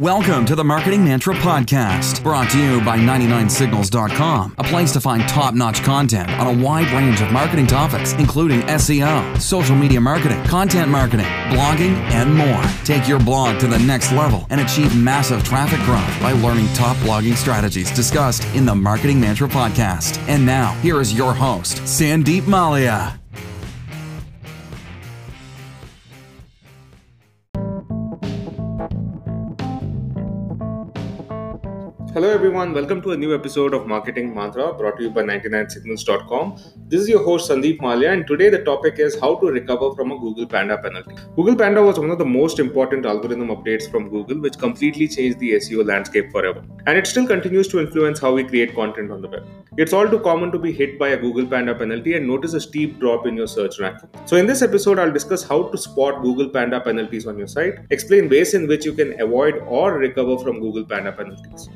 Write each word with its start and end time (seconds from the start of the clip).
Welcome 0.00 0.44
to 0.46 0.54
the 0.54 0.62
Marketing 0.62 1.02
Mantra 1.04 1.34
Podcast, 1.36 2.22
brought 2.22 2.50
to 2.50 2.62
you 2.62 2.84
by 2.84 2.98
99signals.com, 2.98 4.54
a 4.58 4.64
place 4.64 4.92
to 4.92 5.00
find 5.00 5.26
top 5.26 5.54
notch 5.54 5.82
content 5.82 6.28
on 6.32 6.54
a 6.54 6.62
wide 6.62 6.90
range 6.92 7.22
of 7.22 7.32
marketing 7.32 7.66
topics, 7.66 8.12
including 8.14 8.60
SEO, 8.62 9.40
social 9.40 9.74
media 9.74 9.98
marketing, 9.98 10.42
content 10.44 10.90
marketing, 10.90 11.24
blogging, 11.48 11.94
and 12.12 12.34
more. 12.34 12.62
Take 12.84 13.08
your 13.08 13.20
blog 13.20 13.58
to 13.60 13.68
the 13.68 13.78
next 13.78 14.12
level 14.12 14.46
and 14.50 14.60
achieve 14.60 14.94
massive 15.02 15.42
traffic 15.42 15.80
growth 15.86 16.20
by 16.20 16.32
learning 16.32 16.66
top 16.74 16.98
blogging 16.98 17.34
strategies 17.34 17.90
discussed 17.92 18.44
in 18.54 18.66
the 18.66 18.74
Marketing 18.74 19.18
Mantra 19.18 19.48
Podcast. 19.48 20.18
And 20.28 20.44
now, 20.44 20.74
here 20.82 21.00
is 21.00 21.16
your 21.16 21.32
host, 21.32 21.78
Sandeep 21.78 22.42
Mallya. 22.42 23.18
Hello, 32.16 32.30
everyone. 32.30 32.72
Welcome 32.72 33.02
to 33.02 33.10
a 33.12 33.16
new 33.18 33.34
episode 33.34 33.74
of 33.74 33.86
Marketing 33.86 34.34
Mantra 34.34 34.72
brought 34.72 34.96
to 34.96 35.02
you 35.02 35.10
by 35.10 35.22
99signals.com. 35.24 36.56
This 36.88 37.02
is 37.02 37.10
your 37.10 37.22
host 37.22 37.50
Sandeep 37.50 37.78
Mallya, 37.80 38.10
and 38.10 38.26
today 38.26 38.48
the 38.48 38.64
topic 38.64 38.98
is 38.98 39.20
how 39.20 39.34
to 39.40 39.48
recover 39.48 39.94
from 39.94 40.12
a 40.12 40.18
Google 40.18 40.46
Panda 40.46 40.78
penalty. 40.78 41.14
Google 41.34 41.54
Panda 41.54 41.82
was 41.82 41.98
one 41.98 42.10
of 42.10 42.16
the 42.16 42.24
most 42.24 42.58
important 42.58 43.04
algorithm 43.04 43.48
updates 43.48 43.90
from 43.90 44.08
Google, 44.08 44.40
which 44.40 44.56
completely 44.56 45.08
changed 45.08 45.38
the 45.40 45.56
SEO 45.56 45.84
landscape 45.84 46.32
forever. 46.32 46.64
And 46.86 46.96
it 46.96 47.06
still 47.06 47.26
continues 47.26 47.68
to 47.68 47.80
influence 47.80 48.18
how 48.18 48.32
we 48.32 48.44
create 48.44 48.74
content 48.74 49.10
on 49.10 49.20
the 49.20 49.28
web. 49.28 49.46
It's 49.76 49.92
all 49.92 50.08
too 50.08 50.20
common 50.20 50.50
to 50.52 50.58
be 50.58 50.72
hit 50.72 50.98
by 50.98 51.08
a 51.08 51.18
Google 51.18 51.46
Panda 51.46 51.74
penalty 51.74 52.14
and 52.14 52.26
notice 52.26 52.54
a 52.54 52.62
steep 52.62 52.98
drop 52.98 53.26
in 53.26 53.36
your 53.36 53.46
search 53.46 53.78
ranking. 53.78 54.08
So, 54.24 54.38
in 54.38 54.46
this 54.46 54.62
episode, 54.62 54.98
I'll 54.98 55.12
discuss 55.12 55.46
how 55.46 55.64
to 55.64 55.76
spot 55.76 56.22
Google 56.22 56.48
Panda 56.48 56.80
penalties 56.80 57.26
on 57.26 57.36
your 57.36 57.46
site, 57.46 57.74
explain 57.90 58.30
ways 58.30 58.54
in 58.54 58.66
which 58.66 58.86
you 58.86 58.94
can 58.94 59.20
avoid 59.20 59.56
or 59.66 59.98
recover 59.98 60.38
from 60.42 60.60
Google 60.60 60.86
Panda 60.86 61.12
penalties. 61.12 61.68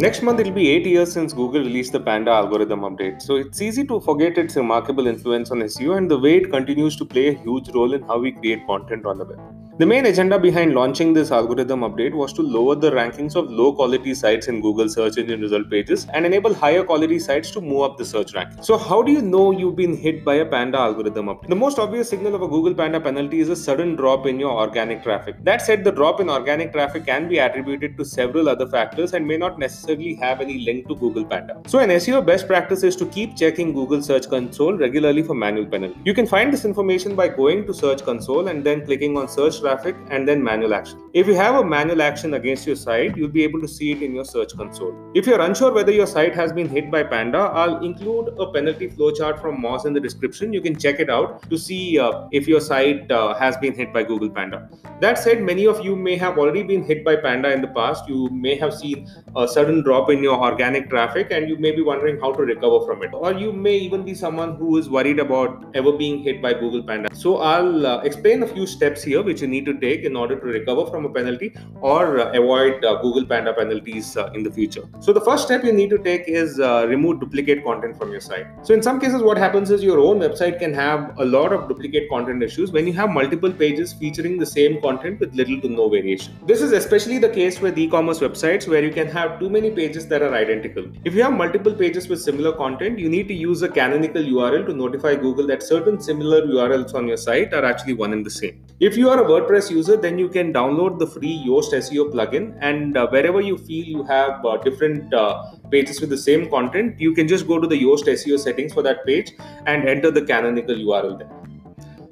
Next 0.00 0.22
month, 0.22 0.38
it'll 0.38 0.52
be 0.52 0.68
8 0.68 0.86
years 0.86 1.12
since 1.12 1.32
Google 1.32 1.60
released 1.60 1.90
the 1.90 1.98
Panda 1.98 2.30
algorithm 2.30 2.82
update, 2.82 3.20
so 3.20 3.34
it's 3.34 3.60
easy 3.60 3.84
to 3.86 3.98
forget 4.00 4.38
its 4.38 4.54
remarkable 4.54 5.08
influence 5.08 5.50
on 5.50 5.58
SEO 5.58 5.96
and 5.96 6.08
the 6.08 6.18
way 6.18 6.36
it 6.36 6.52
continues 6.52 6.94
to 6.96 7.04
play 7.04 7.28
a 7.28 7.32
huge 7.32 7.70
role 7.70 7.92
in 7.92 8.02
how 8.02 8.18
we 8.18 8.30
create 8.30 8.64
content 8.66 9.04
on 9.04 9.18
the 9.18 9.24
web. 9.24 9.67
The 9.78 9.86
main 9.86 10.06
agenda 10.06 10.40
behind 10.40 10.74
launching 10.74 11.12
this 11.12 11.30
algorithm 11.30 11.82
update 11.82 12.12
was 12.12 12.32
to 12.32 12.42
lower 12.42 12.74
the 12.74 12.90
rankings 12.90 13.36
of 13.36 13.48
low 13.48 13.72
quality 13.72 14.12
sites 14.12 14.48
in 14.48 14.60
Google 14.60 14.88
search 14.88 15.18
engine 15.18 15.40
result 15.40 15.70
pages 15.70 16.04
and 16.12 16.26
enable 16.26 16.52
higher 16.52 16.82
quality 16.82 17.20
sites 17.20 17.52
to 17.52 17.60
move 17.60 17.82
up 17.82 17.96
the 17.96 18.04
search 18.04 18.34
ranking. 18.34 18.60
So, 18.60 18.76
how 18.76 19.02
do 19.02 19.12
you 19.12 19.22
know 19.22 19.52
you've 19.52 19.76
been 19.76 19.96
hit 19.96 20.24
by 20.24 20.34
a 20.34 20.44
Panda 20.44 20.78
algorithm 20.78 21.26
update? 21.26 21.50
The 21.50 21.54
most 21.54 21.78
obvious 21.78 22.08
signal 22.08 22.34
of 22.34 22.42
a 22.42 22.48
Google 22.48 22.74
Panda 22.74 23.00
penalty 23.00 23.38
is 23.38 23.50
a 23.50 23.54
sudden 23.54 23.94
drop 23.94 24.26
in 24.26 24.40
your 24.40 24.50
organic 24.50 25.04
traffic. 25.04 25.36
That 25.44 25.62
said, 25.62 25.84
the 25.84 25.92
drop 25.92 26.18
in 26.18 26.28
organic 26.28 26.72
traffic 26.72 27.06
can 27.06 27.28
be 27.28 27.38
attributed 27.38 27.96
to 27.98 28.04
several 28.04 28.48
other 28.48 28.66
factors 28.66 29.12
and 29.12 29.24
may 29.24 29.36
not 29.36 29.60
necessarily 29.60 30.14
have 30.16 30.40
any 30.40 30.58
link 30.58 30.88
to 30.88 30.96
Google 30.96 31.24
Panda. 31.24 31.62
So, 31.68 31.78
an 31.78 31.90
SEO 31.90 32.26
best 32.26 32.48
practice 32.48 32.82
is 32.82 32.96
to 32.96 33.06
keep 33.06 33.36
checking 33.36 33.72
Google 33.72 34.02
Search 34.02 34.28
Console 34.28 34.76
regularly 34.76 35.22
for 35.22 35.34
manual 35.34 35.66
penalty. 35.66 36.00
You 36.04 36.14
can 36.14 36.26
find 36.26 36.52
this 36.52 36.64
information 36.64 37.14
by 37.14 37.28
going 37.28 37.64
to 37.68 37.72
Search 37.72 38.04
Console 38.04 38.48
and 38.48 38.64
then 38.64 38.84
clicking 38.84 39.16
on 39.16 39.28
Search 39.28 39.62
traffic 39.68 39.96
and 40.10 40.26
then 40.26 40.42
manual 40.42 40.74
action. 40.74 40.98
If 41.12 41.26
you 41.26 41.34
have 41.34 41.54
a 41.56 41.64
manual 41.64 42.02
action 42.02 42.34
against 42.34 42.66
your 42.66 42.76
site, 42.76 43.16
you'll 43.16 43.36
be 43.38 43.44
able 43.44 43.60
to 43.60 43.68
see 43.68 43.92
it 43.92 44.02
in 44.02 44.14
your 44.14 44.24
search 44.24 44.56
console. 44.56 44.94
If 45.14 45.26
you're 45.26 45.40
unsure 45.40 45.72
whether 45.72 45.92
your 45.92 46.06
site 46.06 46.34
has 46.34 46.52
been 46.52 46.68
hit 46.68 46.90
by 46.90 47.02
Panda, 47.02 47.38
I'll 47.38 47.78
include 47.84 48.28
a 48.38 48.52
penalty 48.52 48.88
flowchart 48.88 49.40
from 49.40 49.62
Moz 49.62 49.86
in 49.86 49.92
the 49.92 50.00
description. 50.00 50.52
You 50.52 50.60
can 50.60 50.78
check 50.78 51.00
it 51.00 51.10
out 51.10 51.48
to 51.50 51.58
see 51.58 51.98
uh, 51.98 52.28
if 52.30 52.48
your 52.48 52.60
site 52.60 53.10
uh, 53.10 53.34
has 53.34 53.56
been 53.56 53.74
hit 53.74 53.92
by 53.92 54.04
Google 54.04 54.30
Panda. 54.30 54.68
That 55.00 55.18
said, 55.18 55.42
many 55.42 55.66
of 55.66 55.84
you 55.84 55.96
may 55.96 56.16
have 56.16 56.38
already 56.38 56.62
been 56.62 56.84
hit 56.84 57.04
by 57.04 57.16
Panda 57.16 57.52
in 57.52 57.60
the 57.62 57.68
past. 57.68 58.08
You 58.08 58.28
may 58.30 58.56
have 58.56 58.74
seen 58.74 59.08
a 59.36 59.46
sudden 59.48 59.82
drop 59.82 60.10
in 60.10 60.22
your 60.22 60.38
organic 60.48 60.88
traffic 60.90 61.28
and 61.30 61.48
you 61.48 61.58
may 61.58 61.72
be 61.72 61.82
wondering 61.82 62.20
how 62.20 62.32
to 62.32 62.42
recover 62.42 62.84
from 62.86 63.02
it. 63.02 63.10
Or 63.12 63.32
you 63.32 63.52
may 63.52 63.76
even 63.76 64.04
be 64.04 64.14
someone 64.14 64.56
who 64.56 64.76
is 64.78 64.88
worried 64.88 65.18
about 65.18 65.64
ever 65.74 65.92
being 65.92 66.22
hit 66.22 66.42
by 66.42 66.52
Google 66.52 66.82
Panda. 66.82 67.14
So 67.14 67.38
I'll 67.38 67.86
uh, 67.86 67.98
explain 68.00 68.42
a 68.42 68.46
few 68.46 68.66
steps 68.66 69.02
here 69.02 69.22
which 69.22 69.40
you 69.42 69.48
need 69.48 69.57
to 69.66 69.74
take 69.78 70.04
in 70.04 70.16
order 70.16 70.38
to 70.38 70.46
recover 70.46 70.86
from 70.90 71.04
a 71.04 71.08
penalty 71.08 71.54
or 71.80 72.20
uh, 72.20 72.32
avoid 72.32 72.84
uh, 72.84 73.00
Google 73.02 73.24
Panda 73.24 73.52
penalties 73.52 74.16
uh, 74.16 74.30
in 74.34 74.42
the 74.42 74.50
future. 74.50 74.84
So 75.00 75.12
the 75.12 75.20
first 75.20 75.44
step 75.44 75.64
you 75.64 75.72
need 75.72 75.90
to 75.90 75.98
take 75.98 76.24
is 76.26 76.58
remove 76.58 77.20
duplicate 77.20 77.64
content 77.64 77.98
from 77.98 78.10
your 78.10 78.20
site. 78.20 78.46
So 78.62 78.74
in 78.74 78.82
some 78.82 79.00
cases, 79.00 79.22
what 79.22 79.38
happens 79.38 79.70
is 79.70 79.82
your 79.82 79.98
own 79.98 80.18
website 80.20 80.58
can 80.58 80.74
have 80.74 81.18
a 81.18 81.24
lot 81.24 81.52
of 81.52 81.68
duplicate 81.68 82.08
content 82.10 82.42
issues 82.42 82.72
when 82.72 82.86
you 82.86 82.92
have 82.94 83.10
multiple 83.10 83.52
pages 83.52 83.92
featuring 83.92 84.38
the 84.38 84.46
same 84.46 84.80
content 84.80 85.20
with 85.20 85.34
little 85.34 85.60
to 85.60 85.68
no 85.68 85.88
variation. 85.88 86.34
This 86.46 86.62
is 86.62 86.72
especially 86.72 87.18
the 87.18 87.28
case 87.28 87.60
with 87.60 87.78
e-commerce 87.78 88.20
websites 88.20 88.68
where 88.68 88.84
you 88.84 88.92
can 88.92 89.08
have 89.08 89.38
too 89.38 89.50
many 89.50 89.70
pages 89.70 90.06
that 90.08 90.22
are 90.22 90.34
identical. 90.34 90.86
If 91.04 91.14
you 91.14 91.22
have 91.22 91.32
multiple 91.32 91.72
pages 91.72 92.08
with 92.08 92.20
similar 92.20 92.52
content, 92.52 92.98
you 92.98 93.08
need 93.08 93.28
to 93.28 93.34
use 93.34 93.62
a 93.62 93.68
canonical 93.68 94.22
URL 94.22 94.66
to 94.66 94.74
notify 94.74 95.14
Google 95.14 95.46
that 95.48 95.62
certain 95.62 96.00
similar 96.00 96.42
URLs 96.42 96.94
on 96.94 97.08
your 97.08 97.16
site 97.16 97.52
are 97.54 97.64
actually 97.64 97.94
one 97.94 98.12
and 98.12 98.24
the 98.24 98.30
same. 98.30 98.64
If 98.80 98.96
you 98.96 99.10
are 99.10 99.22
a 99.22 99.26
WordPress 99.26 99.47
user, 99.70 99.96
then 99.96 100.18
you 100.18 100.28
can 100.28 100.52
download 100.52 100.98
the 100.98 101.06
free 101.06 101.42
Yoast 101.46 101.72
SEO 101.72 102.12
plugin, 102.12 102.56
and 102.60 102.96
uh, 102.96 103.06
wherever 103.08 103.40
you 103.40 103.56
feel 103.56 103.84
you 103.84 104.02
have 104.04 104.44
uh, 104.44 104.56
different 104.58 105.12
uh, 105.14 105.42
pages 105.70 106.00
with 106.00 106.10
the 106.10 106.16
same 106.18 106.50
content, 106.50 107.00
you 107.00 107.12
can 107.14 107.26
just 107.26 107.46
go 107.46 107.58
to 107.58 107.66
the 107.66 107.80
Yoast 107.80 108.04
SEO 108.04 108.38
settings 108.38 108.72
for 108.72 108.82
that 108.82 109.04
page 109.06 109.32
and 109.66 109.88
enter 109.88 110.10
the 110.10 110.22
canonical 110.22 110.74
URL 110.74 111.18
there. 111.18 111.30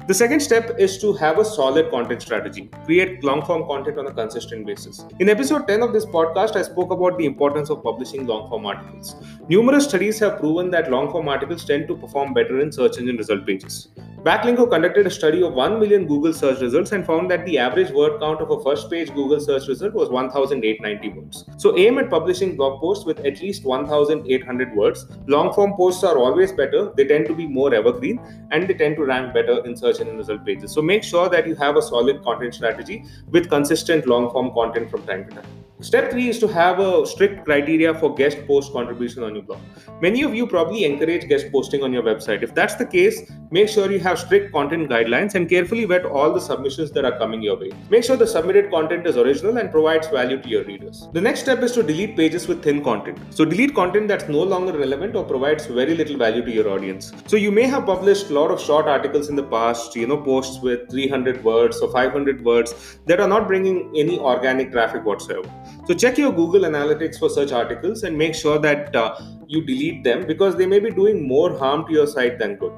The 0.08 0.14
second 0.14 0.38
step 0.38 0.76
is 0.78 0.98
to 0.98 1.14
have 1.14 1.38
a 1.38 1.44
solid 1.44 1.90
content 1.90 2.22
strategy. 2.22 2.70
Create 2.84 3.24
long 3.24 3.44
form 3.44 3.66
content 3.66 3.98
on 3.98 4.06
a 4.06 4.12
consistent 4.12 4.64
basis. 4.64 5.04
In 5.18 5.28
episode 5.28 5.66
10 5.66 5.82
of 5.82 5.92
this 5.92 6.06
podcast, 6.06 6.54
I 6.54 6.62
spoke 6.62 6.92
about 6.92 7.18
the 7.18 7.26
importance 7.26 7.70
of 7.70 7.82
publishing 7.82 8.24
long 8.24 8.48
form 8.48 8.66
articles. 8.66 9.16
Numerous 9.48 9.88
studies 9.88 10.20
have 10.20 10.38
proven 10.38 10.70
that 10.70 10.92
long 10.92 11.10
form 11.10 11.26
articles 11.26 11.64
tend 11.64 11.88
to 11.88 11.96
perform 11.96 12.34
better 12.34 12.60
in 12.60 12.70
search 12.70 12.98
engine 12.98 13.16
result 13.16 13.44
pages. 13.44 13.88
Backlinko 14.26 14.68
conducted 14.68 15.06
a 15.06 15.10
study 15.10 15.40
of 15.40 15.54
1 15.54 15.78
million 15.78 16.04
Google 16.04 16.32
search 16.32 16.60
results 16.60 16.90
and 16.90 17.06
found 17.06 17.30
that 17.30 17.46
the 17.46 17.58
average 17.58 17.92
word 17.92 18.18
count 18.18 18.40
of 18.40 18.50
a 18.50 18.60
first 18.60 18.90
page 18.90 19.14
Google 19.14 19.38
search 19.38 19.68
result 19.68 19.94
was 19.94 20.08
1890 20.08 21.08
words. 21.10 21.44
So 21.58 21.78
aim 21.78 21.98
at 21.98 22.10
publishing 22.10 22.56
blog 22.56 22.80
posts 22.80 23.06
with 23.06 23.20
at 23.20 23.40
least 23.40 23.64
1800 23.64 24.74
words. 24.74 25.06
Long 25.28 25.52
form 25.54 25.74
posts 25.76 26.02
are 26.02 26.18
always 26.18 26.50
better, 26.50 26.92
they 26.96 27.04
tend 27.04 27.26
to 27.26 27.36
be 27.36 27.46
more 27.46 27.72
evergreen 27.72 28.18
and 28.50 28.68
they 28.68 28.74
tend 28.74 28.96
to 28.96 29.04
rank 29.04 29.32
better 29.32 29.64
in 29.64 29.76
search 29.76 30.00
engine 30.00 30.16
result 30.16 30.44
pages. 30.44 30.72
So 30.72 30.82
make 30.82 31.04
sure 31.04 31.28
that 31.28 31.46
you 31.46 31.54
have 31.54 31.76
a 31.76 31.82
solid 31.82 32.24
content 32.24 32.54
strategy 32.54 33.04
with 33.30 33.48
consistent 33.48 34.08
long 34.08 34.32
form 34.32 34.52
content 34.54 34.90
from 34.90 35.06
time 35.06 35.28
to 35.28 35.36
time. 35.36 35.46
Step 35.82 36.10
three 36.10 36.30
is 36.30 36.38
to 36.38 36.48
have 36.48 36.78
a 36.78 37.06
strict 37.06 37.44
criteria 37.44 37.92
for 37.92 38.14
guest 38.14 38.38
post 38.46 38.72
contribution 38.72 39.22
on 39.22 39.34
your 39.34 39.44
blog. 39.44 39.60
Many 40.00 40.22
of 40.22 40.34
you 40.34 40.46
probably 40.46 40.84
encourage 40.86 41.28
guest 41.28 41.52
posting 41.52 41.82
on 41.82 41.92
your 41.92 42.02
website. 42.02 42.42
If 42.42 42.54
that's 42.54 42.76
the 42.76 42.86
case, 42.86 43.30
make 43.50 43.68
sure 43.68 43.90
you 43.90 44.00
have 44.00 44.18
strict 44.18 44.52
content 44.52 44.88
guidelines 44.88 45.34
and 45.34 45.48
carefully 45.48 45.84
vet 45.84 46.04
all 46.04 46.32
the 46.32 46.40
submissions 46.40 46.90
that 46.92 47.04
are 47.04 47.18
coming 47.18 47.42
your 47.42 47.58
way. 47.58 47.70
Make 47.90 48.04
sure 48.04 48.16
the 48.16 48.26
submitted 48.26 48.70
content 48.70 49.06
is 49.06 49.16
original 49.16 49.58
and 49.58 49.70
provides 49.70 50.08
value 50.08 50.40
to 50.40 50.48
your 50.48 50.64
readers. 50.64 51.08
The 51.12 51.20
next 51.20 51.40
step 51.40 51.62
is 51.62 51.72
to 51.72 51.82
delete 51.82 52.16
pages 52.16 52.48
with 52.48 52.62
thin 52.62 52.82
content. 52.82 53.18
So 53.30 53.44
delete 53.44 53.74
content 53.74 54.08
that's 54.08 54.28
no 54.28 54.42
longer 54.42 54.76
relevant 54.76 55.16
or 55.16 55.24
provides 55.24 55.66
very 55.66 55.94
little 55.94 56.16
value 56.16 56.44
to 56.44 56.50
your 56.50 56.68
audience. 56.68 57.12
So 57.26 57.36
you 57.36 57.52
may 57.52 57.64
have 57.64 57.86
published 57.86 58.30
a 58.30 58.34
lot 58.34 58.50
of 58.50 58.60
short 58.60 58.86
articles 58.86 59.28
in 59.28 59.36
the 59.36 59.44
past, 59.44 59.94
you 59.94 60.06
know, 60.06 60.16
posts 60.16 60.62
with 60.62 60.90
300 60.90 61.44
words 61.44 61.78
or 61.80 61.90
500 61.92 62.44
words 62.44 62.98
that 63.06 63.20
are 63.20 63.28
not 63.28 63.46
bringing 63.46 63.92
any 63.96 64.18
organic 64.18 64.72
traffic 64.72 65.04
whatsoever. 65.04 65.50
So 65.86 65.94
check 65.94 66.18
your 66.18 66.32
Google 66.32 66.62
Analytics 66.62 67.18
for 67.18 67.28
such 67.28 67.52
articles 67.52 68.02
and 68.02 68.16
make 68.16 68.34
sure 68.34 68.58
that 68.58 68.94
uh, 68.94 69.20
you 69.46 69.64
delete 69.64 70.02
them 70.02 70.26
because 70.26 70.56
they 70.56 70.66
may 70.66 70.80
be 70.80 70.90
doing 70.90 71.26
more 71.26 71.56
harm 71.56 71.86
to 71.86 71.92
your 71.92 72.06
site 72.06 72.38
than 72.38 72.56
good. 72.56 72.72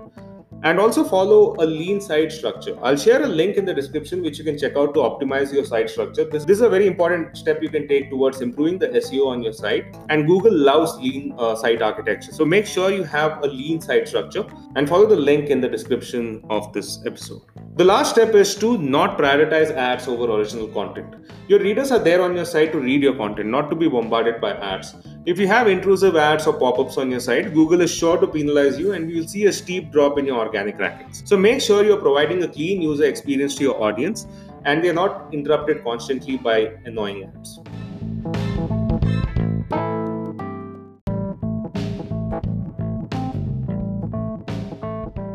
And 0.63 0.81
also 0.81 1.05
follow 1.05 1.55
a 1.61 1.65
lean 1.65 2.01
site 2.01 2.33
structure. 2.33 2.77
I'll 2.83 2.97
share 2.97 3.23
a 3.23 3.29
link 3.29 3.57
in 3.57 3.65
the 3.65 3.73
description 3.73 4.23
which 4.23 4.39
you 4.39 4.45
can 4.45 4.59
check 4.59 4.77
out 4.77 4.93
to 4.95 5.01
optimize 5.01 5.53
your 5.53 5.65
site 5.65 5.89
structure. 5.89 6.25
This, 6.25 6.45
this 6.45 6.57
is 6.57 6.63
a 6.63 6.69
very 6.69 6.87
important 6.87 7.37
step 7.37 7.63
you 7.63 7.69
can 7.69 7.87
take 7.87 8.11
towards 8.11 8.41
improving 8.41 8.79
the 8.79 8.89
SEO 8.89 9.29
on 9.29 9.43
your 9.43 9.53
site. 9.53 9.97
And 10.09 10.27
Google 10.27 10.53
loves 10.53 10.97
lean 10.97 11.35
uh, 11.39 11.55
site 11.55 11.81
architecture. 11.81 12.33
So 12.33 12.45
make 12.45 12.67
sure 12.67 12.91
you 12.91 13.05
have 13.05 13.43
a 13.45 13.47
lean 13.47 13.81
site 13.81 14.09
structure 14.09 14.45
and 14.75 14.89
follow 14.89 15.07
the 15.07 15.17
link 15.17 15.49
in 15.49 15.61
the 15.61 15.69
description 15.69 16.45
of 16.51 16.73
this 16.73 17.05
episode. 17.07 17.43
The 17.77 17.85
last 17.85 18.11
step 18.11 18.35
is 18.35 18.57
to 18.57 18.77
not 18.79 19.17
prioritize 19.17 19.71
ads 19.71 20.09
over 20.09 20.25
original 20.25 20.67
content. 20.67 21.15
Your 21.47 21.61
readers 21.61 21.93
are 21.93 22.01
there 22.01 22.21
on 22.21 22.35
your 22.35 22.45
site 22.45 22.73
to 22.73 22.81
read 22.81 23.03
your 23.03 23.15
content, 23.15 23.49
not 23.49 23.71
to 23.71 23.77
be 23.77 23.89
bombarded 23.89 24.41
by 24.41 24.53
ads. 24.55 24.95
If 25.29 25.39
you 25.39 25.47
have 25.47 25.69
intrusive 25.69 26.17
ads 26.17 26.47
or 26.47 26.55
pop 26.55 26.79
ups 26.79 26.97
on 26.97 27.11
your 27.11 27.21
site, 27.21 27.53
Google 27.53 27.83
is 27.83 27.95
sure 27.95 28.17
to 28.17 28.27
penalize 28.27 28.79
you 28.79 28.93
and 28.93 29.11
you'll 29.11 29.29
see 29.29 29.45
a 29.45 29.53
steep 29.53 29.93
drop 29.93 30.17
in 30.19 30.25
your 30.25 30.39
organic 30.39 30.79
rankings. 30.79 31.29
So 31.29 31.37
make 31.37 31.61
sure 31.61 31.85
you're 31.85 32.01
providing 32.01 32.43
a 32.45 32.49
clean 32.49 32.81
user 32.81 33.05
experience 33.05 33.55
to 33.57 33.65
your 33.65 33.79
audience 33.79 34.27
and 34.65 34.83
they're 34.83 34.95
not 34.95 35.29
interrupted 35.35 35.85
constantly 35.85 36.39
by 36.39 36.73
annoying 36.87 37.25
ads. 37.25 37.61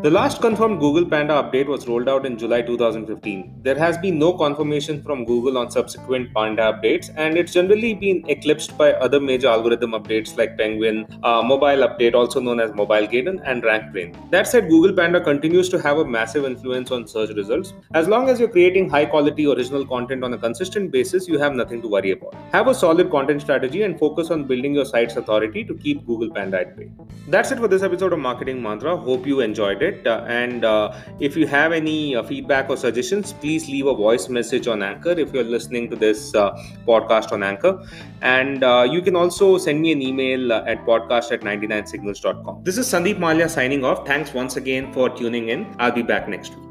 The 0.04 0.10
last 0.10 0.42
confirmed 0.42 0.80
Google 0.80 1.06
Panda 1.06 1.32
update 1.32 1.66
was 1.66 1.88
rolled 1.88 2.10
out 2.10 2.26
in 2.26 2.36
July 2.36 2.60
2015. 2.60 3.60
There 3.62 3.78
has 3.78 3.96
been 3.96 4.18
no 4.18 4.34
confirmation 4.34 5.02
from 5.02 5.24
Google 5.24 5.56
on 5.56 5.70
subsequent 5.70 6.34
Panda 6.34 6.64
updates, 6.70 7.08
and 7.16 7.38
it's 7.38 7.54
generally 7.54 7.94
been 7.94 8.22
eclipsed 8.28 8.76
by 8.76 8.92
other 8.92 9.18
major 9.18 9.48
algorithm 9.48 9.92
updates 9.92 10.36
like 10.36 10.58
Penguin, 10.58 11.06
uh, 11.22 11.40
Mobile 11.42 11.86
Update, 11.88 12.12
also 12.14 12.38
known 12.38 12.60
as 12.60 12.72
Mobilegeddon, 12.72 13.40
and 13.46 13.62
RankBrain. 13.62 14.30
That 14.30 14.46
said, 14.46 14.68
Google 14.68 14.92
Panda 14.92 15.22
continues 15.22 15.70
to 15.70 15.80
have 15.80 15.96
a 15.96 16.04
massive 16.04 16.44
influence 16.44 16.90
on 16.90 17.06
search 17.06 17.30
results. 17.30 17.72
As 17.94 18.06
long 18.06 18.28
as 18.28 18.38
you're 18.38 18.50
creating 18.50 18.90
high 18.90 19.06
quality 19.06 19.46
original 19.46 19.86
content 19.86 20.22
on 20.22 20.34
a 20.34 20.36
consistent 20.36 20.90
basis, 20.90 21.26
you 21.28 21.38
have 21.38 21.54
nothing 21.54 21.80
to 21.80 21.88
worry 21.88 22.10
about. 22.10 22.34
Have 22.52 22.68
a 22.68 22.74
solid 22.74 23.10
content 23.10 23.40
strategy 23.40 23.84
and 23.84 23.98
focus 23.98 24.30
on 24.30 24.44
building 24.44 24.74
your 24.74 24.84
site's 24.84 25.16
authority 25.16 25.64
to 25.64 25.74
keep 25.74 26.06
Google 26.06 26.28
Panda 26.30 26.60
at 26.60 26.76
bay. 26.76 26.90
That's 27.28 27.52
it 27.52 27.58
for 27.58 27.68
this 27.68 27.82
episode 27.82 28.12
of 28.12 28.18
Marketing 28.18 28.62
Mantra. 28.62 28.98
Hope 28.98 29.26
you 29.26 29.40
enjoyed 29.40 29.80
it 29.80 29.93
it. 29.94 30.06
Uh, 30.06 30.24
and 30.26 30.64
uh, 30.64 30.92
if 31.20 31.36
you 31.36 31.46
have 31.46 31.72
any 31.72 32.16
uh, 32.16 32.22
feedback 32.22 32.70
or 32.70 32.76
suggestions, 32.76 33.32
please 33.32 33.68
leave 33.68 33.86
a 33.86 33.94
voice 33.94 34.28
message 34.28 34.66
on 34.66 34.82
Anchor 34.82 35.10
if 35.10 35.32
you're 35.32 35.44
listening 35.44 35.88
to 35.90 35.96
this 35.96 36.32
podcast 36.32 37.32
on 37.32 37.42
Anchor. 37.42 37.82
And 38.22 38.62
you 38.92 39.02
can 39.02 39.16
also 39.16 39.58
send 39.58 39.80
me 39.80 39.92
an 39.92 40.02
email 40.02 40.52
at 40.52 40.84
podcast 40.84 41.32
at 41.32 41.40
99signals.com. 41.40 42.62
This 42.64 42.78
is 42.78 42.86
Sandeep 42.86 43.18
Mallya 43.18 43.48
signing 43.48 43.84
off. 43.84 44.06
Thanks 44.06 44.32
once 44.34 44.56
again 44.56 44.92
for 44.92 45.08
tuning 45.10 45.48
in. 45.48 45.74
I'll 45.78 45.92
be 45.92 46.02
back 46.02 46.28
next 46.28 46.54
week. 46.54 46.63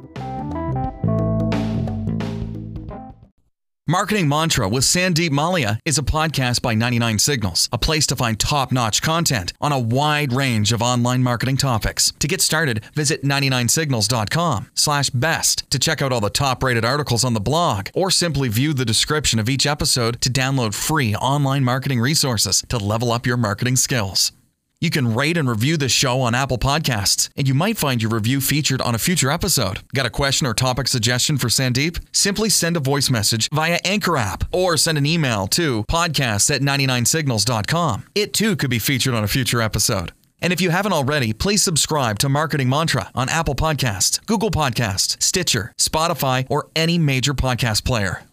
Marketing 3.88 4.30
Mantra 4.30 4.70
with 4.70 4.86
Sandeep 4.86 5.32
Mallya 5.32 5.78
is 5.84 5.98
a 5.98 6.04
podcast 6.04 6.62
by 6.62 6.74
99 6.74 7.20
Signals, 7.20 7.68
a 7.74 7.78
place 7.78 8.08
to 8.08 8.16
find 8.16 8.40
top 8.40 8.72
notch 8.72 9.02
content 9.02 9.52
on 9.60 9.74
a 9.74 9.78
wide 9.78 10.32
range 10.32 10.72
of 10.72 10.82
online 10.82 11.22
marketing 11.22 11.58
topics. 11.58 12.14
To 12.20 12.28
get 12.30 12.40
started, 12.40 12.86
visit 12.96 13.24
99signals.com 13.24 14.72
slash 14.74 15.10
best 15.10 15.70
to 15.70 15.78
check 15.78 16.02
out 16.02 16.14
all 16.14 16.22
the 16.22 16.30
top 16.30 16.64
rated 16.64 16.86
articles 16.86 17.26
on 17.26 17.34
the 17.34 17.42
blog, 17.42 17.90
or 17.94 18.10
simply 18.10 18.48
view 18.48 18.74
the 18.74 18.86
description 18.86 19.38
of 19.38 19.50
each 19.50 19.68
episode 19.68 20.22
to 20.22 20.30
download 20.30 20.74
free 20.74 21.14
online 21.16 21.66
marketing 21.66 22.00
resources 22.00 22.64
to 22.70 22.78
level 22.78 23.12
up 23.12 23.26
your 23.26 23.36
marketing 23.36 23.76
skills. 23.76 24.32
You 24.84 24.90
can 24.90 25.16
rate 25.16 25.38
and 25.38 25.50
review 25.50 25.78
this 25.78 25.94
show 25.94 26.20
on 26.20 26.36
Apple 26.36 26.58
Podcasts, 26.58 27.30
and 27.38 27.48
you 27.48 27.54
might 27.54 27.78
find 27.78 28.02
your 28.02 28.12
review 28.12 28.42
featured 28.42 28.82
on 28.82 28.94
a 28.94 28.98
future 28.98 29.32
episode. 29.32 29.80
Got 29.96 30.06
a 30.06 30.10
question 30.10 30.46
or 30.46 30.54
topic 30.54 30.90
suggestion 30.90 31.38
for 31.38 31.48
Sandeep? 31.48 32.04
Simply 32.12 32.50
send 32.50 32.76
a 32.76 32.82
voice 32.82 33.10
message 33.10 33.48
via 33.54 33.80
Anchor 33.86 34.18
app 34.18 34.44
or 34.52 34.76
send 34.76 34.98
an 34.98 35.06
email 35.06 35.48
to 35.48 35.86
podcast 35.86 36.54
at 36.54 36.60
99signals.com. 36.60 38.08
It 38.14 38.34
too 38.34 38.58
could 38.58 38.70
be 38.70 38.78
featured 38.78 39.14
on 39.14 39.24
a 39.24 39.30
future 39.30 39.62
episode. 39.62 40.12
And 40.42 40.52
if 40.52 40.60
you 40.60 40.70
haven't 40.72 40.92
already, 40.92 41.32
please 41.32 41.64
subscribe 41.64 42.20
to 42.20 42.28
Marketing 42.28 42.68
Mantra 42.68 43.10
on 43.16 43.30
Apple 43.30 43.56
Podcasts, 43.56 44.20
Google 44.26 44.52
Podcasts, 44.52 45.16
Stitcher, 45.24 45.72
Spotify, 45.78 46.46
or 46.50 46.68
any 46.76 46.98
major 46.98 47.34
podcast 47.34 47.86
player. 47.86 48.24